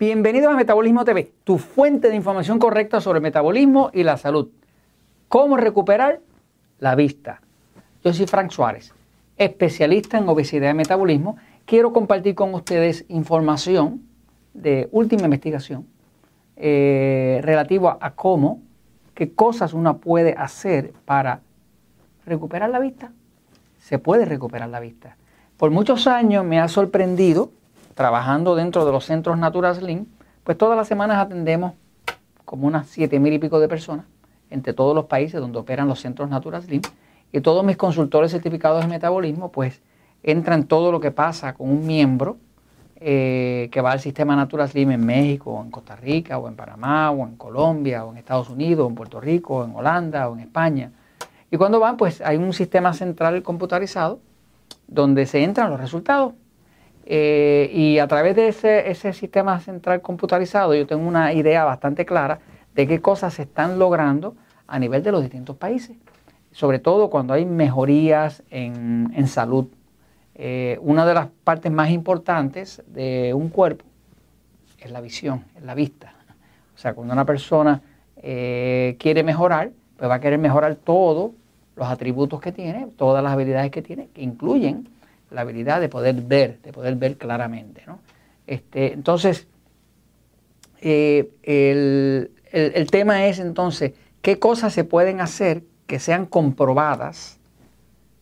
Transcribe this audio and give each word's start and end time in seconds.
Bienvenidos 0.00 0.50
a 0.50 0.56
Metabolismo 0.56 1.04
TV, 1.04 1.30
tu 1.44 1.58
fuente 1.58 2.08
de 2.08 2.16
información 2.16 2.58
correcta 2.58 3.02
sobre 3.02 3.20
metabolismo 3.20 3.90
y 3.92 4.02
la 4.02 4.16
salud. 4.16 4.48
¿Cómo 5.28 5.58
recuperar 5.58 6.20
la 6.78 6.94
vista? 6.94 7.42
Yo 8.02 8.14
soy 8.14 8.26
Frank 8.26 8.50
Suárez, 8.50 8.94
especialista 9.36 10.16
en 10.16 10.26
obesidad 10.26 10.70
y 10.70 10.74
metabolismo. 10.74 11.36
Quiero 11.66 11.92
compartir 11.92 12.34
con 12.34 12.54
ustedes 12.54 13.04
información 13.08 14.00
de 14.54 14.88
última 14.90 15.24
investigación 15.24 15.86
eh, 16.56 17.40
relativo 17.42 17.98
a 18.00 18.14
cómo, 18.14 18.62
qué 19.12 19.34
cosas 19.34 19.74
uno 19.74 19.98
puede 19.98 20.32
hacer 20.32 20.94
para 21.04 21.42
recuperar 22.24 22.70
la 22.70 22.78
vista. 22.78 23.12
Se 23.76 23.98
puede 23.98 24.24
recuperar 24.24 24.70
la 24.70 24.80
vista. 24.80 25.18
Por 25.58 25.70
muchos 25.70 26.06
años 26.06 26.42
me 26.42 26.58
ha 26.58 26.68
sorprendido 26.68 27.50
trabajando 28.00 28.54
dentro 28.54 28.86
de 28.86 28.92
los 28.92 29.04
centros 29.04 29.36
Natura 29.36 29.74
Slim, 29.74 30.06
pues 30.42 30.56
todas 30.56 30.74
las 30.74 30.88
semanas 30.88 31.18
atendemos 31.18 31.74
como 32.46 32.66
unas 32.66 32.86
siete 32.86 33.20
mil 33.20 33.34
y 33.34 33.38
pico 33.38 33.60
de 33.60 33.68
personas 33.68 34.06
entre 34.48 34.72
todos 34.72 34.94
los 34.94 35.04
países 35.04 35.38
donde 35.38 35.58
operan 35.58 35.86
los 35.86 36.00
centros 36.00 36.30
Natura 36.30 36.62
Slim 36.62 36.80
y 37.30 37.40
todos 37.42 37.62
mis 37.62 37.76
consultores 37.76 38.30
certificados 38.30 38.80
de 38.80 38.88
metabolismo 38.88 39.52
pues 39.52 39.82
entran 40.22 40.64
todo 40.64 40.90
lo 40.90 40.98
que 40.98 41.10
pasa 41.10 41.52
con 41.52 41.68
un 41.68 41.86
miembro 41.86 42.38
eh, 42.96 43.68
que 43.70 43.82
va 43.82 43.92
al 43.92 44.00
sistema 44.00 44.34
Natura 44.34 44.66
Slim 44.66 44.92
en 44.92 45.04
México, 45.04 45.52
o 45.52 45.62
en 45.62 45.70
Costa 45.70 45.94
Rica, 45.94 46.38
o 46.38 46.48
en 46.48 46.56
Panamá, 46.56 47.10
o 47.10 47.26
en 47.26 47.36
Colombia, 47.36 48.06
o 48.06 48.12
en 48.12 48.16
Estados 48.16 48.48
Unidos, 48.48 48.86
o 48.86 48.88
en 48.88 48.94
Puerto 48.94 49.20
Rico, 49.20 49.56
o 49.56 49.64
en 49.66 49.74
Holanda, 49.74 50.26
o 50.30 50.32
en 50.32 50.40
España. 50.40 50.90
Y 51.50 51.58
cuando 51.58 51.78
van, 51.80 51.98
pues 51.98 52.22
hay 52.22 52.38
un 52.38 52.54
sistema 52.54 52.94
central 52.94 53.42
computarizado 53.42 54.20
donde 54.88 55.26
se 55.26 55.44
entran 55.44 55.68
los 55.68 55.78
resultados 55.78 56.32
eh, 57.12 57.68
y 57.74 57.98
a 57.98 58.06
través 58.06 58.36
de 58.36 58.46
ese, 58.46 59.12
sistema 59.14 59.58
central 59.58 60.00
computarizado 60.00 60.76
yo 60.76 60.86
tengo 60.86 61.08
una 61.08 61.32
idea 61.32 61.64
bastante 61.64 62.06
clara 62.06 62.38
de 62.76 62.86
qué 62.86 63.00
cosas 63.00 63.34
se 63.34 63.42
están 63.42 63.80
logrando 63.80 64.36
a 64.68 64.78
nivel 64.78 65.02
de 65.02 65.10
los 65.10 65.20
distintos 65.20 65.56
países, 65.56 65.96
sobre 66.52 66.78
todo 66.78 67.10
cuando 67.10 67.34
hay 67.34 67.46
mejorías 67.46 68.44
en, 68.48 69.26
salud. 69.26 69.66
Eh, 70.36 70.78
una 70.82 71.04
de 71.04 71.14
las 71.14 71.26
partes 71.42 71.72
más 71.72 71.90
importantes 71.90 72.80
de 72.86 73.34
un 73.34 73.48
cuerpo 73.48 73.84
es 74.78 74.92
la 74.92 75.00
visión, 75.00 75.44
es 75.56 75.64
la 75.64 75.74
vista. 75.74 76.14
O 76.76 76.78
sea, 76.78 76.94
cuando 76.94 77.12
una 77.12 77.24
persona 77.24 77.82
eh, 78.18 78.94
quiere 79.00 79.24
mejorar, 79.24 79.72
pues 79.96 80.08
va 80.08 80.14
a 80.14 80.20
querer 80.20 80.38
mejorar 80.38 80.76
todos 80.76 81.32
los 81.74 81.88
atributos 81.88 82.40
que 82.40 82.52
tiene, 82.52 82.86
todas 82.96 83.20
las 83.24 83.32
habilidades 83.32 83.72
que 83.72 83.82
tiene, 83.82 84.10
que 84.14 84.22
incluyen 84.22 84.86
la 85.30 85.42
habilidad 85.42 85.80
de 85.80 85.88
poder 85.88 86.14
ver, 86.16 86.60
de 86.62 86.72
poder 86.72 86.96
ver 86.96 87.16
claramente. 87.16 87.84
Este, 88.46 88.92
entonces, 88.92 89.46
eh, 90.80 91.30
el, 92.52 92.90
tema 92.90 93.26
es 93.26 93.38
entonces, 93.38 93.92
¿qué 94.22 94.38
cosas 94.38 94.72
se 94.72 94.84
pueden 94.84 95.20
hacer 95.20 95.62
que 95.86 95.98
sean 95.98 96.26
comprobadas 96.26 97.38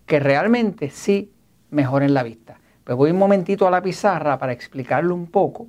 que 0.07 0.21
realmente 0.21 0.91
sí 0.91 1.33
mejoren 1.71 2.15
la 2.15 2.23
vista? 2.23 2.61
Pues 2.85 2.97
voy 2.97 3.11
un 3.11 3.19
momentito 3.19 3.67
a 3.67 3.71
la 3.71 3.83
pizarra 3.83 4.39
para 4.39 4.53
explicarle 4.53 5.13
un 5.13 5.27
poco 5.27 5.69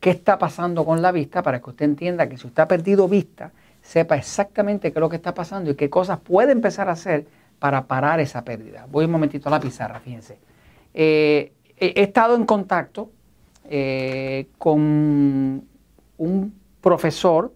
qué 0.00 0.10
está 0.10 0.38
pasando 0.38 0.84
con 0.84 1.02
la 1.02 1.12
vista 1.12 1.42
para 1.42 1.60
que 1.60 1.70
usted 1.70 1.84
entienda 1.84 2.28
que 2.28 2.36
si 2.36 2.46
usted 2.46 2.62
ha 2.62 2.68
perdido 2.68 3.08
vista, 3.08 3.52
sepa 3.82 4.16
exactamente 4.16 4.92
qué 4.92 4.98
es 4.98 5.00
lo 5.00 5.08
que 5.08 5.16
está 5.16 5.32
pasando 5.32 5.70
y 5.70 5.74
qué 5.74 5.88
cosas 5.88 6.18
puede 6.18 6.52
empezar 6.52 6.88
a 6.88 6.92
hacer 6.92 7.26
para 7.58 7.86
parar 7.86 8.20
esa 8.20 8.44
pérdida. 8.44 8.86
Voy 8.90 9.06
un 9.06 9.12
momentito 9.12 9.48
a 9.48 9.52
la 9.52 9.60
pizarra, 9.60 10.00
fíjense. 10.00 10.38
Eh, 10.98 11.52
he 11.76 12.00
estado 12.00 12.34
en 12.36 12.46
contacto 12.46 13.10
eh, 13.68 14.46
con 14.56 15.62
un 16.16 16.54
profesor 16.80 17.52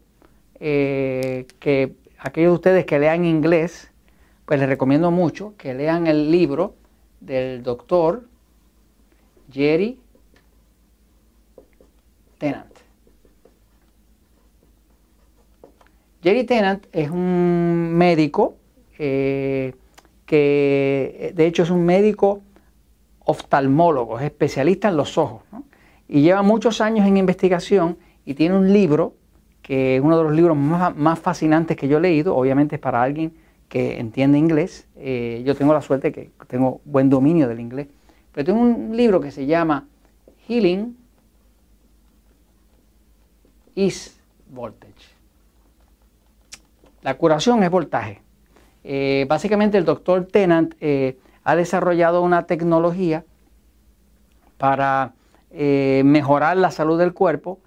eh, 0.57 1.47
que 1.59 1.95
aquellos 2.19 2.51
de 2.51 2.55
ustedes 2.55 2.85
que 2.85 2.99
lean 2.99 3.25
inglés, 3.25 3.91
pues 4.45 4.61
les 4.61 4.69
recomiendo 4.69 5.11
mucho 5.11 5.55
que 5.57 5.73
lean 5.73 6.07
el 6.07 6.31
libro 6.31 6.75
del 7.21 7.63
doctor 7.63 8.29
Jerry 9.51 9.99
Tennant. 12.37 12.79
Jerry 16.23 16.45
Tennant 16.45 16.87
es 16.93 17.09
un 17.09 17.95
médico 17.97 18.57
que 18.99 19.73
de 21.35 21.47
hecho 21.47 21.63
es 21.63 21.71
un 21.71 21.87
médico 21.87 22.43
oftalmólogo, 23.31 24.19
es 24.19 24.27
especialista 24.27 24.89
en 24.89 24.97
los 24.97 25.17
ojos, 25.19 25.43
y 26.09 26.23
lleva 26.23 26.43
muchos 26.43 26.81
años 26.81 27.07
en 27.07 27.17
investigación 27.17 27.97
y 28.25 28.35
tiene 28.35 28.57
un 28.57 28.73
libro 28.73 29.15
que 29.63 29.97
es 29.97 30.03
uno 30.03 30.17
de 30.19 30.25
los 30.25 30.33
libros 30.33 30.57
más, 30.57 31.19
fascinantes 31.19 31.77
que 31.77 31.87
yo 31.87 31.99
he 31.99 32.01
leído, 32.01 32.37
obviamente 32.37 32.77
es 32.77 32.81
para 32.81 33.03
alguien 33.03 33.33
que 33.69 34.01
entiende 34.01 34.37
inglés, 34.37 34.89
eh, 34.97 35.43
yo 35.45 35.55
tengo 35.55 35.73
la 35.73 35.81
suerte 35.81 36.11
que 36.11 36.31
tengo 36.49 36.81
buen 36.85 37.09
dominio 37.09 37.47
del 37.47 37.61
inglés, 37.61 37.87
pero 38.33 38.45
tengo 38.45 38.61
un 38.61 38.97
libro 38.97 39.21
que 39.21 39.31
se 39.31 39.47
llama 39.47 39.87
Healing 40.49 40.97
is 43.77 44.21
Voltage. 44.49 45.21
La 47.03 47.17
curación 47.17 47.63
es 47.63 47.71
voltaje. 47.71 48.21
Eh, 48.83 49.27
básicamente 49.29 49.79
el 49.79 49.85
doctor 49.85 50.27
Tennant 50.27 50.75
eh, 50.81 51.19
ha 51.45 51.57
desarrollado 51.57 52.23
una 52.23 52.47
tecnología 52.47 53.25
para 54.59 55.15
eh, 55.51 56.03
mejorar 56.05 56.57
la 56.57 56.71
salud 56.71 56.99
del 56.99 57.15
cuerpo, 57.15 57.59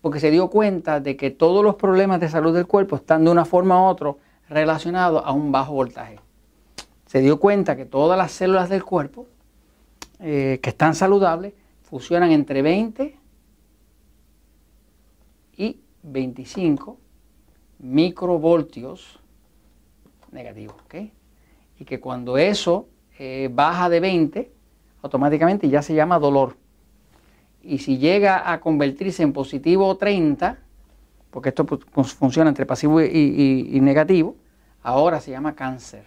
porque 0.00 0.20
se 0.20 0.30
dio 0.30 0.50
cuenta 0.50 1.00
de 1.00 1.16
que 1.16 1.30
todos 1.30 1.64
los 1.64 1.76
problemas 1.76 2.20
de 2.20 2.28
salud 2.28 2.54
del 2.54 2.66
cuerpo 2.66 2.96
están 2.96 3.24
de 3.24 3.30
una 3.30 3.44
forma 3.44 3.80
u 3.80 3.86
otra 3.86 4.14
relacionados 4.48 5.22
a 5.24 5.32
un 5.32 5.52
bajo 5.52 5.72
voltaje. 5.72 6.18
Se 7.06 7.20
dio 7.20 7.38
cuenta 7.38 7.76
que 7.76 7.84
todas 7.84 8.18
las 8.18 8.32
células 8.32 8.68
del 8.68 8.84
cuerpo 8.84 9.26
eh, 10.18 10.60
que 10.62 10.70
están 10.70 10.94
saludables 10.94 11.54
funcionan 11.82 12.32
entre 12.32 12.62
20 12.62 13.18
y 15.56 15.80
25 16.02 16.98
microvoltios 17.78 19.20
negativos. 20.30 20.76
Y 21.78 21.84
que 21.84 22.00
cuando 22.00 22.38
eso 22.38 22.88
eh, 23.24 23.48
baja 23.52 23.88
de 23.88 24.00
20, 24.00 24.50
automáticamente 25.00 25.68
ya 25.68 25.80
se 25.80 25.94
llama 25.94 26.18
dolor. 26.18 26.56
Y 27.62 27.78
si 27.78 27.98
llega 27.98 28.50
a 28.50 28.58
convertirse 28.58 29.22
en 29.22 29.32
positivo 29.32 29.96
30, 29.96 30.58
porque 31.30 31.50
esto 31.50 31.64
pues, 31.64 32.12
funciona 32.14 32.48
entre 32.48 32.66
pasivo 32.66 33.00
y, 33.00 33.78
negativo, 33.80 34.34
ahora 34.82 35.20
se 35.20 35.30
llama 35.30 35.54
cáncer. 35.54 36.04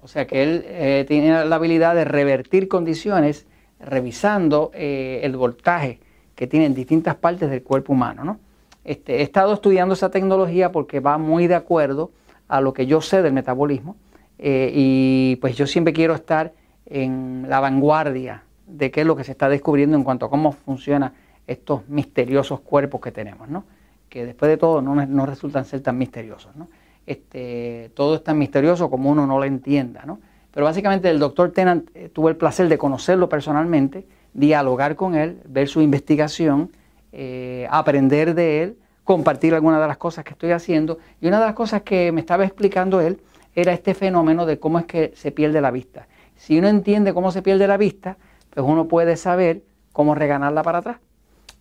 O 0.00 0.06
sea 0.06 0.24
que 0.28 0.44
él 0.44 0.62
eh, 0.66 1.04
tiene 1.08 1.44
la 1.44 1.56
habilidad 1.56 1.96
de 1.96 2.04
revertir 2.04 2.68
condiciones 2.68 3.48
revisando 3.80 4.70
eh, 4.72 5.18
el 5.24 5.36
voltaje 5.36 5.98
que 6.36 6.46
tiene 6.46 6.66
en 6.66 6.74
distintas 6.74 7.16
partes 7.16 7.50
del 7.50 7.64
cuerpo 7.64 7.92
humano. 7.92 8.38
Este, 8.84 9.16
he 9.16 9.22
estado 9.22 9.54
estudiando 9.54 9.94
esa 9.94 10.12
tecnología 10.12 10.70
porque 10.70 11.00
va 11.00 11.18
muy 11.18 11.48
de 11.48 11.56
acuerdo 11.56 12.12
a 12.46 12.60
lo 12.60 12.72
que 12.72 12.86
yo 12.86 13.00
sé 13.00 13.20
del 13.20 13.32
metabolismo 13.32 13.96
eh, 14.38 14.70
y 14.74 15.36
pues 15.36 15.56
yo 15.56 15.66
siempre 15.66 15.92
quiero 15.92 16.14
estar 16.14 16.52
en 16.86 17.46
la 17.48 17.60
vanguardia 17.60 18.42
de 18.66 18.90
qué 18.90 19.02
es 19.02 19.06
lo 19.06 19.16
que 19.16 19.24
se 19.24 19.32
está 19.32 19.48
descubriendo 19.48 19.96
en 19.96 20.04
cuanto 20.04 20.26
a 20.26 20.30
cómo 20.30 20.52
funcionan 20.52 21.12
estos 21.46 21.88
misteriosos 21.88 22.60
cuerpos 22.60 23.00
que 23.00 23.12
tenemos, 23.12 23.48
¿no? 23.48 23.64
que 24.08 24.24
después 24.24 24.48
de 24.48 24.56
todo 24.56 24.82
no, 24.82 25.26
resultan 25.26 25.64
ser 25.64 25.80
tan 25.80 25.98
misteriosos. 25.98 26.54
¿no? 26.56 26.68
Este, 27.06 27.90
todo 27.94 28.16
es 28.16 28.24
tan 28.24 28.38
misterioso 28.38 28.90
como 28.90 29.10
uno 29.10 29.26
no 29.26 29.38
lo 29.38 29.44
entienda. 29.44 30.02
¿no? 30.04 30.20
Pero 30.52 30.66
básicamente 30.66 31.10
el 31.10 31.18
doctor 31.18 31.52
Tennant 31.52 31.88
eh, 31.94 32.08
tuve 32.12 32.30
el 32.30 32.36
placer 32.36 32.68
de 32.68 32.78
conocerlo 32.78 33.28
personalmente, 33.28 34.06
dialogar 34.32 34.96
con 34.96 35.14
él, 35.14 35.40
ver 35.46 35.68
su 35.68 35.80
investigación, 35.80 36.70
eh, 37.12 37.66
aprender 37.70 38.34
de 38.34 38.62
él, 38.62 38.78
compartir 39.04 39.54
algunas 39.54 39.80
de 39.80 39.86
las 39.86 39.98
cosas 39.98 40.24
que 40.24 40.32
estoy 40.32 40.50
haciendo. 40.50 40.98
Y 41.20 41.28
una 41.28 41.38
de 41.38 41.46
las 41.46 41.54
cosas 41.54 41.82
que 41.82 42.10
me 42.10 42.20
estaba 42.20 42.44
explicando 42.44 43.00
él 43.00 43.20
era 43.56 43.72
este 43.72 43.94
fenómeno 43.94 44.46
de 44.46 44.60
cómo 44.60 44.78
es 44.78 44.84
que 44.84 45.12
se 45.16 45.32
pierde 45.32 45.60
la 45.60 45.70
vista. 45.70 46.06
Si 46.36 46.58
uno 46.58 46.68
entiende 46.68 47.14
cómo 47.14 47.32
se 47.32 47.40
pierde 47.40 47.66
la 47.66 47.78
vista, 47.78 48.18
pues 48.50 48.64
uno 48.64 48.86
puede 48.86 49.16
saber 49.16 49.62
cómo 49.92 50.14
reganarla 50.14 50.62
para 50.62 50.78
atrás. 50.78 50.98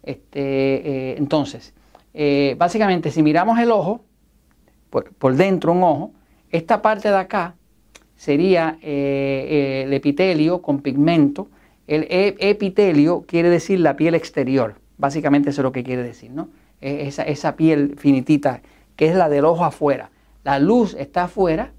Este, 0.04 0.42
eh, 0.42 1.16
entonces, 1.18 1.74
eh, 2.14 2.56
básicamente, 2.60 3.12
si 3.12 3.24
miramos 3.24 3.58
el 3.60 3.72
ojo, 3.72 4.04
por, 4.90 5.36
dentro 5.36 5.72
un 5.72 5.84
ojo, 5.84 6.12
esta 6.52 6.82
parte 6.82 7.10
de 7.10 7.18
acá 7.18 7.56
sería 8.18 8.78
eh, 8.82 9.84
el 9.86 9.94
epitelio 9.94 10.62
con 10.62 10.82
pigmento. 10.82 11.48
El 11.88 12.04
e, 12.04 12.36
epitelio 12.40 13.24
quiere 13.26 13.50
decir 13.50 13.80
la 13.80 13.96
piel 13.96 14.16
exterior, 14.16 14.76
básicamente 14.98 15.50
eso 15.50 15.62
es 15.62 15.64
lo 15.64 15.72
que 15.72 15.84
quiere 15.84 16.04
decir, 16.04 16.32
¿no? 16.32 16.50
Esa, 16.82 17.24
esa 17.24 17.56
piel 17.56 17.96
finitita, 17.98 18.62
que 18.96 19.08
es 19.08 19.16
la 19.16 19.30
del 19.30 19.46
ojo 19.46 19.64
afuera. 19.64 20.12
La 20.44 20.60
luz 20.60 20.94
está 21.00 21.24
afuera 21.24 21.72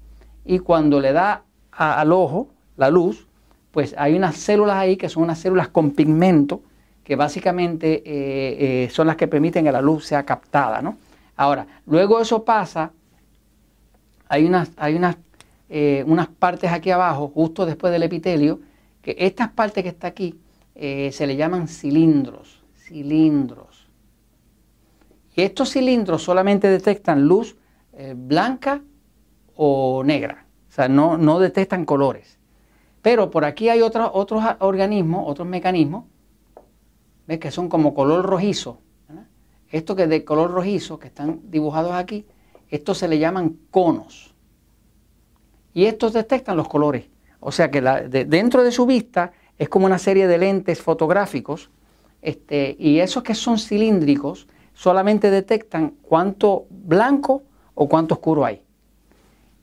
y 0.47 0.59
cuando 0.59 0.99
le 0.99 1.11
da 1.11 1.43
al 1.71 2.11
ojo 2.11 2.47
la 2.77 2.89
luz, 2.89 3.27
pues 3.71 3.93
hay 3.97 4.15
unas 4.15 4.37
células 4.37 4.77
ahí 4.77 4.95
que 4.95 5.09
son 5.09 5.23
unas 5.23 5.39
células 5.39 5.67
con 5.67 5.91
pigmento 5.91 6.61
que 7.03 7.15
básicamente 7.15 8.01
eh, 8.05 8.83
eh, 8.85 8.89
son 8.89 9.07
las 9.07 9.15
que 9.15 9.27
permiten 9.27 9.65
que 9.65 9.71
la 9.71 9.81
luz 9.81 10.05
sea 10.05 10.25
captada. 10.25 10.81
¿no? 10.81 10.97
Ahora, 11.35 11.67
luego 11.85 12.19
eso 12.19 12.43
pasa, 12.43 12.91
hay 14.27 14.45
unas, 14.45 14.71
hay 14.77 14.95
unas, 14.95 15.17
eh, 15.69 16.03
unas 16.07 16.27
partes 16.27 16.71
aquí 16.71 16.91
abajo, 16.91 17.31
justo 17.33 17.65
después 17.65 17.93
del 17.93 18.03
epitelio, 18.03 18.59
que 19.01 19.15
estas 19.19 19.49
partes 19.51 19.83
que 19.83 19.89
está 19.89 20.07
aquí 20.07 20.35
se 20.75 21.25
le 21.25 21.35
llaman 21.35 21.67
cilindros, 21.67 22.61
cilindros. 22.75 23.87
Y 25.35 25.41
estos 25.41 25.71
cilindros 25.71 26.21
solamente 26.21 26.69
detectan 26.69 27.23
luz 27.23 27.55
blanca 28.15 28.81
o 29.57 30.03
negra, 30.05 30.45
o 30.69 30.71
sea, 30.71 30.87
no, 30.87 31.17
no 31.17 31.39
detectan 31.39 31.85
colores. 31.85 32.37
Pero 33.01 33.29
por 33.29 33.45
aquí 33.45 33.69
hay 33.69 33.81
otros 33.81 34.09
otros 34.13 34.43
organismos, 34.59 35.23
otros 35.27 35.47
mecanismos 35.47 36.05
¿ves? 37.25 37.39
que 37.39 37.51
son 37.51 37.69
como 37.69 37.93
color 37.93 38.25
rojizo. 38.25 38.79
Esto 39.69 39.95
que 39.95 40.03
es 40.03 40.09
de 40.09 40.23
color 40.23 40.51
rojizo, 40.51 40.97
que 40.97 41.07
están 41.07 41.41
dibujados 41.49 41.91
aquí, 41.91 42.25
estos 42.69 42.99
se 42.99 43.07
le 43.07 43.19
llaman 43.19 43.57
conos. 43.69 44.33
Y 45.73 45.85
estos 45.85 46.13
detectan 46.13 46.55
los 46.55 46.69
colores. 46.69 47.05
O 47.39 47.51
sea 47.51 47.69
que 47.69 47.81
dentro 47.81 48.63
de 48.63 48.71
su 48.71 48.85
vista 48.85 49.33
es 49.57 49.67
como 49.67 49.85
una 49.85 49.99
serie 49.99 50.27
de 50.27 50.37
lentes 50.37 50.81
fotográficos. 50.81 51.69
Este, 52.21 52.75
y 52.79 52.99
esos 52.99 53.23
que 53.23 53.35
son 53.35 53.59
cilíndricos 53.59 54.47
solamente 54.73 55.29
detectan 55.29 55.95
cuánto 56.01 56.65
blanco 56.69 57.43
o 57.75 57.87
cuánto 57.89 58.15
oscuro 58.15 58.45
hay. 58.45 58.61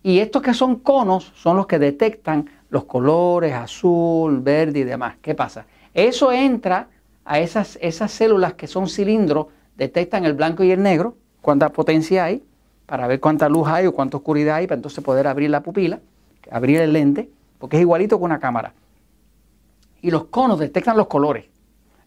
Y 0.04 0.18
estos 0.18 0.42
que 0.42 0.52
son 0.52 0.76
conos 0.80 1.32
son 1.34 1.56
los 1.56 1.66
que 1.66 1.78
detectan 1.78 2.50
los 2.68 2.84
colores 2.84 3.54
azul, 3.54 4.40
verde 4.40 4.80
y 4.80 4.84
demás. 4.84 5.16
¿Qué 5.22 5.34
pasa? 5.34 5.64
Eso 5.94 6.30
entra 6.30 6.88
a 7.24 7.40
esas, 7.40 7.78
células 8.08 8.52
que 8.52 8.66
son 8.66 8.86
cilindros, 8.86 9.46
detectan 9.76 10.26
el 10.26 10.34
blanco 10.34 10.62
y 10.62 10.72
el 10.72 10.82
negro, 10.82 11.16
cuánta 11.40 11.70
potencia 11.70 12.24
hay, 12.24 12.44
para 12.84 13.06
ver 13.06 13.18
cuánta 13.18 13.48
luz 13.48 13.66
hay 13.66 13.86
o 13.86 13.94
cuánta 13.94 14.18
oscuridad 14.18 14.56
hay, 14.56 14.66
para 14.66 14.76
entonces 14.76 15.02
poder 15.02 15.26
abrir 15.26 15.48
la 15.48 15.62
pupila, 15.62 16.00
abrir 16.50 16.82
el 16.82 16.92
lente, 16.92 17.30
porque 17.58 17.78
es 17.78 17.80
igualito 17.80 18.18
que 18.18 18.24
una 18.24 18.38
cámara. 18.38 18.74
Y 20.02 20.10
los 20.10 20.26
conos 20.26 20.58
detectan 20.58 20.98
los 20.98 21.06
colores. 21.06 21.46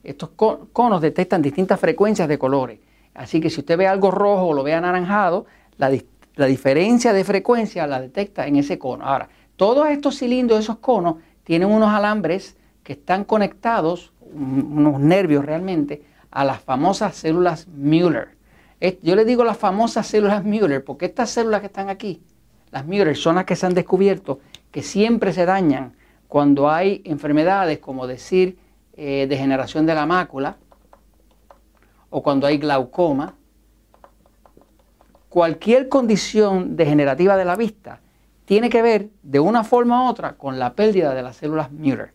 Estos 0.03 0.29
conos 0.71 1.01
detectan 1.01 1.41
distintas 1.41 1.79
frecuencias 1.79 2.27
de 2.27 2.37
colores. 2.37 2.79
Así 3.15 3.41
que 3.41 3.49
si 3.49 3.61
usted 3.61 3.75
ve 3.75 3.87
algo 3.87 4.11
rojo 4.11 4.49
o 4.49 4.53
lo 4.53 4.61
ve 4.61 4.75
anaranjado, 4.75 5.47
la, 5.77 5.89
la 6.37 6.45
diferencia 6.45 7.13
de 7.13 7.23
frecuencia 7.23 7.85
la 7.87 7.99
detecta 7.99 8.47
en 8.47 8.55
ese 8.55 8.79
cono. 8.79 9.05
Ahora, 9.05 9.29
todos 9.55 9.87
estos 9.89 10.17
cilindros, 10.17 10.59
esos 10.59 10.77
conos, 10.77 11.15
tienen 11.43 11.69
unos 11.69 11.89
alambres 11.89 12.55
que 12.83 12.93
están 12.93 13.25
conectados 13.25 14.13
unos 14.33 14.99
nervios 14.99 15.45
realmente, 15.45 16.03
a 16.31 16.43
las 16.43 16.59
famosas 16.61 17.15
células 17.15 17.67
Müller. 17.67 18.29
Yo 19.01 19.15
le 19.15 19.25
digo 19.25 19.43
las 19.43 19.57
famosas 19.57 20.07
células 20.07 20.43
Müller 20.43 20.83
porque 20.83 21.05
estas 21.05 21.29
células 21.29 21.61
que 21.61 21.67
están 21.67 21.89
aquí, 21.89 22.21
las 22.71 22.85
Müller, 22.85 23.15
son 23.15 23.35
las 23.35 23.45
que 23.45 23.55
se 23.55 23.65
han 23.65 23.73
descubierto 23.73 24.39
que 24.71 24.83
siempre 24.83 25.33
se 25.33 25.45
dañan 25.45 25.93
cuando 26.27 26.69
hay 26.69 27.01
enfermedades 27.05 27.79
como 27.79 28.05
decir 28.05 28.57
eh, 28.93 29.25
degeneración 29.29 29.85
de 29.85 29.95
la 29.95 30.05
mácula 30.05 30.57
o 32.09 32.21
cuando 32.21 32.47
hay 32.47 32.57
glaucoma. 32.57 33.35
Cualquier 35.37 35.87
condición 35.87 36.75
degenerativa 36.77 37.37
de 37.37 37.45
la 37.45 37.55
vista 37.55 38.01
tiene 38.45 38.71
que 38.71 38.81
ver 38.81 39.09
de 39.21 39.39
una 39.39 39.63
forma 39.63 40.03
u 40.03 40.07
otra 40.09 40.33
con 40.33 40.57
la 40.57 40.73
pérdida 40.73 41.13
de 41.13 41.21
las 41.21 41.35
células 41.35 41.71
Müller 41.71 42.11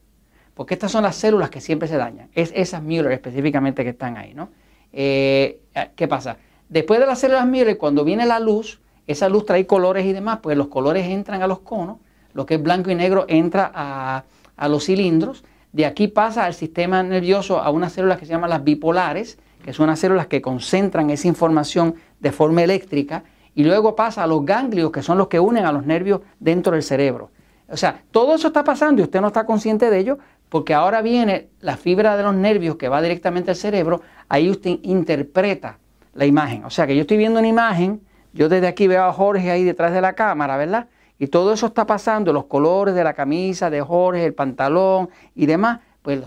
porque 0.55 0.75
estas 0.75 0.91
son 0.91 1.05
las 1.05 1.15
células 1.15 1.49
que 1.49 1.61
siempre 1.61 1.87
se 1.87 1.97
dañan. 1.97 2.31
Es 2.35 2.51
esas 2.53 2.83
Müller 2.83 3.13
específicamente 3.13 3.85
que 3.85 3.91
están 3.91 4.17
ahí, 4.17 4.35
¿no? 4.35 4.49
Eh, 4.93 5.61
¿Qué 5.95 6.09
pasa? 6.09 6.39
Después 6.69 6.99
de 6.99 7.07
las 7.07 7.21
células 7.21 7.47
Müller, 7.47 7.79
cuando 7.79 8.03
viene 8.03 8.27
la 8.27 8.41
luz, 8.41 8.81
esa 9.07 9.29
luz 9.29 9.47
trae 9.47 9.69
colores 9.69 10.05
y 10.05 10.13
demás, 10.13 10.41
pues 10.43 10.57
los 10.57 10.67
colores 10.67 11.07
entran 11.07 11.43
a 11.43 11.47
los 11.47 11.61
conos, 11.61 11.99
lo 12.33 12.45
que 12.45 12.55
es 12.57 12.63
blanco 12.63 12.91
y 12.91 12.97
negro 12.97 13.27
entra 13.29 13.71
a, 13.73 14.25
a 14.57 14.69
los 14.69 14.87
cilindros, 14.87 15.45
de 15.71 15.87
aquí 15.87 16.09
pasa 16.09 16.45
al 16.45 16.55
sistema 16.55 17.05
nervioso 17.05 17.61
a 17.61 17.71
unas 17.71 17.93
células 17.93 18.19
que 18.19 18.27
se 18.27 18.33
llaman 18.33 18.51
las 18.51 18.65
bipolares, 18.65 19.39
que 19.65 19.73
son 19.73 19.85
unas 19.85 20.01
células 20.01 20.27
que 20.27 20.43
concentran 20.43 21.11
esa 21.11 21.29
información 21.29 21.95
de 22.23 22.33
forma 22.33 22.63
eléctrica, 22.63 23.25
y 23.55 23.65
luego 23.65 23.95
pasa 23.95 24.23
a 24.23 24.27
los 24.27 24.47
ganglios, 24.47 24.91
que 24.93 25.03
son 25.03 25.19
los 25.19 25.29
que 25.29 25.41
unen 25.41 25.67
a 25.67 25.73
los 25.73 25.85
nervios 25.85 26.21
dentro 26.41 26.73
del 26.73 26.83
cerebro. 26.83 27.31
O 27.69 27.77
sea, 27.77 28.03
todo 28.11 28.35
eso 28.35 28.47
está 28.47 28.65
pasando 28.65 29.03
y 29.03 29.05
usted 29.05 29.21
no 29.21 29.27
está 29.27 29.45
consciente 29.45 29.91
de 29.91 29.99
ello, 29.99 30.19
porque 30.49 30.73
ahora 30.73 31.03
viene 31.03 31.49
la 31.61 31.77
fibra 31.77 32.17
de 32.17 32.23
los 32.23 32.35
nervios 32.35 32.77
que 32.77 32.89
va 32.89 33.03
directamente 33.03 33.51
al 33.51 33.57
cerebro, 33.57 34.01
ahí 34.29 34.49
usted 34.49 34.79
interpreta 34.83 35.79
la 36.15 36.27
imagen. 36.27 36.65
O 36.65 36.71
sea 36.71 36.87
que 36.87 36.95
yo 36.95 37.03
estoy 37.03 37.17
viendo 37.17 37.41
una 37.41 37.49
imagen, 37.49 38.01
yo 38.33 38.49
desde 38.49 38.69
aquí 38.69 38.87
veo 38.87 39.05
a 39.05 39.13
Jorge 39.13 39.51
ahí 39.51 39.65
detrás 39.65 39.93
de 39.93 40.01
la 40.01 40.13
cámara, 40.13 40.57
¿verdad? 40.57 40.89
Y 41.19 41.27
todo 41.27 41.53
eso 41.53 41.67
está 41.67 41.87
pasando, 41.87 42.33
los 42.33 42.45
colores 42.45 42.95
de 42.95 43.05
la 43.05 43.15
camisa 43.15 43.69
de 43.69 43.81
Jorge, 43.81 44.25
el 44.25 44.35
pantalón 44.35 45.11
y 45.35 45.47
demás, 45.47 45.81
pues 46.03 46.21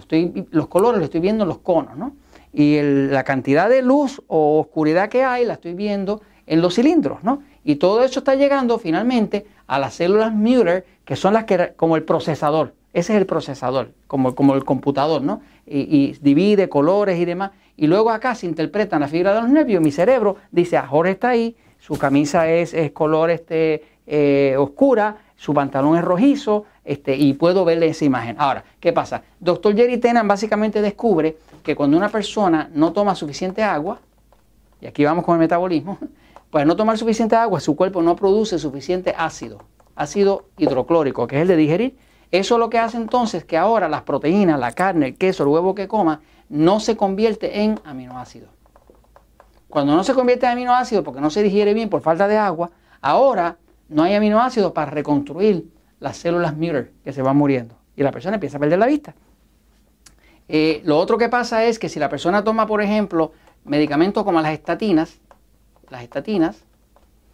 los 0.51 0.67
colores 0.67 0.99
los 0.99 1.05
estoy 1.05 1.21
viendo 1.21 1.43
en 1.43 1.47
los 1.49 1.59
conos, 1.59 1.97
¿no? 1.97 2.15
Y 2.55 2.79
la 2.81 3.25
cantidad 3.25 3.69
de 3.69 3.81
luz 3.81 4.21
o 4.27 4.59
oscuridad 4.61 5.09
que 5.09 5.25
hay 5.25 5.43
la 5.43 5.53
estoy 5.53 5.73
viendo 5.73 6.21
en 6.47 6.61
los 6.61 6.75
cilindros, 6.75 7.21
¿no? 7.21 7.43
Y 7.65 7.75
todo 7.75 8.03
eso 8.03 8.19
está 8.19 8.35
llegando 8.35 8.79
finalmente 8.79 9.45
a 9.67 9.77
las 9.77 9.95
células 9.95 10.33
Müller, 10.33 10.85
que 11.03 11.17
son 11.17 11.33
las 11.33 11.43
que, 11.43 11.73
como 11.75 11.97
el 11.97 12.03
procesador. 12.03 12.73
Ese 12.93 13.13
es 13.13 13.19
el 13.19 13.25
procesador, 13.25 13.91
como, 14.07 14.35
como 14.35 14.55
el 14.55 14.63
computador, 14.63 15.21
¿no? 15.21 15.41
Y, 15.65 16.15
divide 16.21 16.69
colores 16.69 17.19
y 17.19 17.25
demás. 17.25 17.51
Y 17.75 17.87
luego 17.87 18.09
acá 18.09 18.35
se 18.35 18.45
interpretan 18.45 19.01
la 19.01 19.09
fibra 19.09 19.33
de 19.33 19.41
los 19.41 19.49
nervios. 19.49 19.81
Mi 19.81 19.91
cerebro 19.91 20.37
dice, 20.51 20.77
ah, 20.77 20.87
Jorge 20.87 21.11
está 21.11 21.29
ahí, 21.29 21.57
su 21.77 21.97
camisa 21.97 22.49
es, 22.49 22.73
color 22.93 23.31
este, 23.31 23.83
eh, 24.07 24.55
oscura, 24.57 25.17
su 25.35 25.53
pantalón 25.53 25.97
es 25.97 26.05
rojizo, 26.05 26.63
este, 26.85 27.15
y 27.15 27.33
puedo 27.33 27.65
verle 27.65 27.87
esa 27.87 28.05
imagen. 28.05 28.35
Ahora, 28.39 28.63
¿qué 28.79 28.93
pasa? 28.93 29.23
Doctor 29.39 29.75
Jerry 29.75 29.97
Tenan 29.97 30.27
básicamente 30.27 30.81
descubre 30.81 31.37
que 31.63 31.75
cuando 31.75 31.97
una 31.97 32.09
persona 32.09 32.69
no 32.73 32.93
toma 32.93 33.15
suficiente 33.15 33.63
agua, 33.63 33.99
y 34.79 34.85
aquí 34.85 35.03
vamos 35.03 35.25
con 35.25 35.33
el 35.33 35.39
metabolismo, 35.39 35.97
pues 36.51 36.65
no 36.65 36.75
tomar 36.75 36.97
suficiente 36.97 37.35
agua, 37.35 37.59
su 37.59 37.75
cuerpo 37.75 38.03
no 38.03 38.15
produce 38.15 38.59
suficiente 38.59 39.15
ácido, 39.17 39.63
ácido 39.95 40.45
hidroclórico, 40.57 41.25
que 41.25 41.37
es 41.37 41.41
el 41.41 41.47
de 41.47 41.55
digerir, 41.57 41.97
eso 42.31 42.57
lo 42.57 42.69
que 42.69 42.77
hace 42.77 42.97
entonces 42.97 43.43
que 43.45 43.57
ahora 43.57 43.89
las 43.89 44.03
proteínas, 44.03 44.59
la 44.59 44.71
carne, 44.71 45.07
el 45.07 45.17
queso, 45.17 45.43
el 45.43 45.49
huevo 45.49 45.73
que 45.73 45.87
coma, 45.87 46.21
no 46.49 46.79
se 46.79 46.95
convierte 46.95 47.61
en 47.61 47.79
aminoácidos. 47.83 48.49
Cuando 49.69 49.95
no 49.95 50.03
se 50.03 50.13
convierte 50.13 50.45
en 50.45 50.53
aminoácidos 50.53 51.03
porque 51.03 51.21
no 51.21 51.29
se 51.29 51.41
digiere 51.41 51.73
bien 51.73 51.89
por 51.89 52.01
falta 52.01 52.27
de 52.27 52.37
agua, 52.37 52.71
ahora 53.01 53.57
no 53.89 54.03
hay 54.03 54.13
aminoácidos 54.15 54.71
para 54.71 54.91
reconstruir 54.91 55.74
las 55.99 56.17
células 56.17 56.55
Müller 56.55 56.91
que 57.03 57.13
se 57.13 57.21
van 57.21 57.37
muriendo 57.37 57.75
y 57.95 58.03
la 58.03 58.11
persona 58.11 58.35
empieza 58.35 58.57
a 58.57 58.59
perder 58.59 58.79
la 58.79 58.87
vista. 58.87 59.15
Eh, 60.47 60.81
lo 60.85 60.99
otro 60.99 61.17
que 61.17 61.29
pasa 61.29 61.63
es 61.65 61.79
que 61.79 61.89
si 61.89 61.99
la 61.99 62.09
persona 62.09 62.43
toma, 62.43 62.67
por 62.67 62.81
ejemplo, 62.81 63.31
medicamentos 63.63 64.23
como 64.23 64.41
las 64.41 64.53
estatinas, 64.53 65.19
las 65.89 66.03
estatinas, 66.03 66.63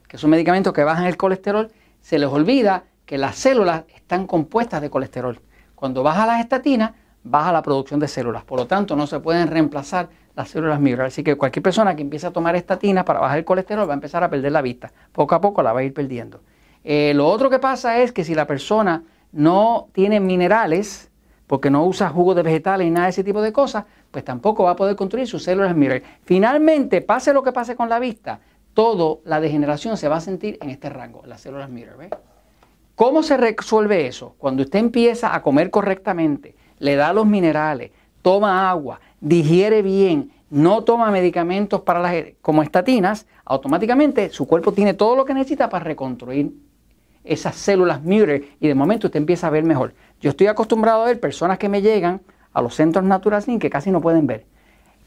que 0.08 0.18
son 0.18 0.30
medicamentos 0.30 0.74
que 0.74 0.84
bajan 0.84 1.06
el 1.06 1.18
colesterol, 1.18 1.72
se 2.01 2.20
les 2.20 2.30
olvida 2.30 2.86
que 3.06 3.18
las 3.18 3.36
células 3.36 3.84
están 3.94 4.27
compuestas 4.27 4.82
de 4.82 4.89
colesterol. 4.89 5.39
Cuando 5.75 6.03
baja 6.03 6.25
las 6.25 6.39
estatinas, 6.39 6.91
baja 7.24 7.51
la 7.51 7.62
producción 7.62 8.00
de 8.00 8.08
células. 8.08 8.44
Por 8.44 8.60
lo 8.60 8.68
tanto, 8.68 8.96
no 8.96 9.08
se 9.08 9.20
pueden 9.20 9.48
reemplazar 9.48 10.10
las 10.36 10.50
células 10.50 10.80
Müller. 10.80 11.01
Así 11.01 11.24
que 11.24 11.36
cualquier 11.36 11.63
persona 11.63 11.96
que 11.96 12.01
empiece 12.01 12.27
a 12.27 12.32
tomar 12.32 12.56
estatinas 12.56 13.03
para 13.03 13.20
bajar 13.20 13.39
el 13.39 13.46
colesterol 13.46 13.88
va 13.88 13.94
a 13.94 13.96
empezar 13.96 14.24
a 14.24 14.30
perder 14.30 14.51
la 14.51 14.62
vista. 14.62 14.91
Poco 15.12 15.36
a 15.36 15.41
poco 15.41 15.62
la 15.62 15.74
va 15.74 15.82
a 15.82 15.84
ir 15.84 15.94
perdiendo. 15.94 16.41
Eh, 16.83 17.13
lo 17.15 17.27
otro 17.27 17.50
que 17.50 17.59
pasa 17.59 18.00
es 18.00 18.11
que 18.11 18.23
si 18.23 18.35
la 18.35 18.47
persona 18.47 19.03
no 19.31 19.88
tiene 19.93 20.19
minerales, 20.19 21.09
porque 21.47 21.69
no 21.69 21.85
usa 21.85 22.09
jugo 22.09 22.33
de 22.33 22.43
vegetales 22.43 22.88
y 22.88 22.91
nada 22.91 23.07
de 23.07 23.09
ese 23.09 23.23
tipo 23.23 23.41
de 23.41 23.51
cosas, 23.51 23.83
pues 24.09 24.23
tampoco 24.23 24.63
va 24.63 24.71
a 24.71 24.75
poder 24.75 24.95
construir 24.95 25.27
sus 25.27 25.43
células 25.43 25.75
Müller. 25.75 26.01
Finalmente, 26.23 27.01
pase 27.01 27.33
lo 27.33 27.43
que 27.43 27.51
pase 27.51 27.75
con 27.75 27.89
la 27.89 28.00
vista, 28.00 28.39
toda 28.73 29.19
la 29.25 29.41
degeneración 29.41 29.97
se 29.97 30.07
va 30.07 30.17
a 30.17 30.21
sentir 30.21 30.57
en 30.61 30.69
este 30.69 30.89
rango, 30.89 31.23
las 31.25 31.41
células. 31.41 31.69
¿ves? 31.73 32.09
¿Cómo 32.95 33.21
se 33.21 33.35
resuelve 33.35 34.07
eso? 34.07 34.35
Cuando 34.38 34.63
usted 34.63 34.79
empieza 34.79 35.35
a 35.35 35.41
comer 35.41 35.71
correctamente, 35.71 36.55
le 36.79 36.95
da 36.95 37.11
los 37.11 37.25
minerales, 37.25 37.91
toma 38.21 38.69
agua, 38.69 39.01
digiere 39.19 39.81
bien, 39.81 40.31
no 40.50 40.83
toma 40.83 41.11
medicamentos 41.11 41.81
para 41.81 42.00
las, 42.00 42.15
como 42.41 42.63
estatinas, 42.63 43.27
automáticamente 43.43 44.29
su 44.29 44.47
cuerpo 44.47 44.71
tiene 44.71 44.93
todo 44.93 45.15
lo 45.15 45.25
que 45.25 45.33
necesita 45.33 45.69
para 45.69 45.83
reconstruir 45.83 46.51
esas 47.24 47.56
células 47.56 48.01
Müller 48.01 48.44
y 48.60 48.68
de 48.68 48.75
momento 48.75 49.08
usted 49.08 49.20
empieza 49.20 49.48
a 49.48 49.50
ver 49.50 49.63
mejor. 49.63 49.94
Yo 50.22 50.30
estoy 50.30 50.48
acostumbrado 50.48 51.04
a 51.04 51.06
ver 51.06 51.20
personas 51.20 51.58
que 51.58 51.70
me 51.70 51.82
llegan 51.82 52.22
a 52.54 52.62
los 52.62 52.75
centros 52.75 53.06
naturales 53.06 53.48
que 53.60 53.70
casi 53.70 53.92
no 53.92 54.01
pueden 54.01 54.28
ver. 54.28 54.46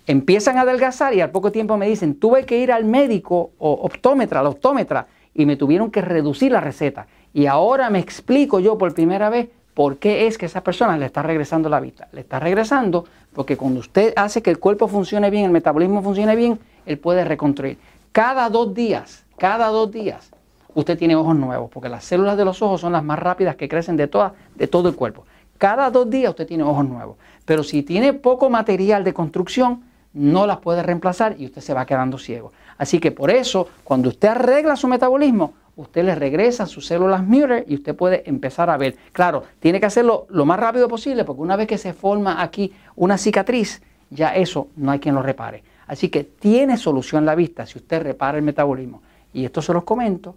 Empiezan 0.06 0.58
a 0.58 0.62
adelgazar 0.62 1.14
y 1.14 1.20
al 1.20 1.30
poco 1.30 1.50
tiempo 1.50 1.76
me 1.76 1.88
dicen, 1.88 2.14
tuve 2.16 2.44
que 2.44 2.58
ir 2.58 2.72
al 2.72 2.84
médico 2.84 3.52
o 3.58 3.72
optómetra, 3.72 4.40
al 4.40 4.46
optómetra, 4.46 5.06
y 5.34 5.46
me 5.46 5.56
tuvieron 5.56 5.90
que 5.90 6.02
reducir 6.02 6.52
la 6.52 6.60
receta. 6.60 7.06
Y 7.32 7.46
ahora 7.46 7.90
me 7.90 7.98
explico 7.98 8.60
yo 8.60 8.78
por 8.78 8.94
primera 8.94 9.30
vez 9.30 9.48
por 9.72 9.96
qué 9.96 10.26
es 10.26 10.38
que 10.38 10.46
esa 10.46 10.62
persona 10.62 10.96
le 10.96 11.06
está 11.06 11.22
regresando 11.22 11.68
la 11.68 11.80
vista. 11.80 12.08
Le 12.12 12.20
está 12.20 12.38
regresando 12.38 13.06
Porque 13.34 13.56
cuando 13.56 13.80
usted 13.80 14.12
hace 14.14 14.42
que 14.42 14.50
el 14.50 14.60
cuerpo 14.60 14.86
funcione 14.86 15.28
bien, 15.28 15.46
el 15.46 15.50
metabolismo 15.50 16.02
funcione 16.02 16.36
bien, 16.36 16.60
él 16.86 16.98
puede 16.98 17.24
reconstruir. 17.24 17.78
Cada 18.12 18.48
dos 18.48 18.72
días, 18.72 19.24
cada 19.38 19.68
dos 19.68 19.90
días, 19.90 20.30
usted 20.74 20.98
tiene 20.98 21.16
ojos 21.16 21.36
nuevos, 21.36 21.70
porque 21.70 21.88
las 21.88 22.04
células 22.04 22.36
de 22.36 22.44
los 22.44 22.60
ojos 22.62 22.80
son 22.80 22.92
las 22.92 23.04
más 23.04 23.18
rápidas 23.18 23.56
que 23.56 23.68
crecen 23.68 23.96
de, 23.96 24.08
toda, 24.08 24.34
de 24.54 24.66
todo 24.66 24.88
el 24.88 24.94
cuerpo. 24.94 25.24
Cada 25.58 25.90
dos 25.90 26.10
días 26.10 26.30
usted 26.30 26.46
tiene 26.46 26.64
ojos 26.64 26.86
nuevos. 26.86 27.16
Pero 27.44 27.62
si 27.62 27.82
tiene 27.82 28.12
poco 28.12 28.50
material 28.50 29.04
de 29.04 29.14
construcción, 29.14 29.84
no 30.12 30.46
las 30.46 30.58
puede 30.58 30.82
reemplazar 30.82 31.36
y 31.38 31.46
usted 31.46 31.60
se 31.60 31.74
va 31.74 31.86
quedando 31.86 32.18
ciego. 32.18 32.52
Así 32.78 32.98
que 32.98 33.12
por 33.12 33.30
eso, 33.30 33.68
cuando 33.82 34.08
usted 34.08 34.28
arregla 34.28 34.76
su 34.76 34.88
metabolismo, 34.88 35.54
usted 35.76 36.04
le 36.04 36.14
regresa 36.14 36.66
sus 36.66 36.86
células 36.86 37.22
Muir 37.22 37.64
y 37.68 37.74
usted 37.74 37.94
puede 37.94 38.28
empezar 38.28 38.70
a 38.70 38.76
ver. 38.76 38.96
Claro, 39.12 39.42
tiene 39.60 39.80
que 39.80 39.86
hacerlo 39.86 40.26
lo 40.30 40.44
más 40.44 40.58
rápido 40.58 40.88
posible 40.88 41.24
porque 41.24 41.42
una 41.42 41.56
vez 41.56 41.66
que 41.66 41.78
se 41.78 41.92
forma 41.92 42.42
aquí 42.42 42.72
una 42.96 43.18
cicatriz, 43.18 43.82
ya 44.10 44.34
eso 44.34 44.68
no 44.76 44.92
hay 44.92 45.00
quien 45.00 45.14
lo 45.14 45.22
repare. 45.22 45.62
Así 45.86 46.08
que 46.08 46.24
tiene 46.24 46.76
solución 46.76 47.26
la 47.26 47.34
vista 47.34 47.66
si 47.66 47.78
usted 47.78 48.02
repara 48.02 48.38
el 48.38 48.44
metabolismo. 48.44 49.02
Y 49.32 49.44
esto 49.44 49.60
se 49.60 49.72
los 49.72 49.84
comento 49.84 50.36